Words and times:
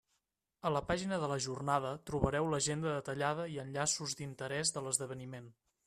A 0.69 0.69
la 0.75 0.79
pàgina 0.91 1.19
de 1.23 1.27
la 1.33 1.37
jornada 1.47 1.91
trobareu 2.11 2.49
l'agenda 2.55 2.95
detallada 2.97 3.47
i 3.57 3.63
enllaços 3.67 4.21
d'interès 4.23 4.77
de 4.79 4.89
l'esdeveniment. 4.89 5.57